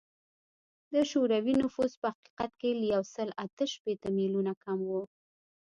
[0.93, 4.91] د شوروي نفوس په حقیقت کې له یو سل اته شپیته میلیونه کم و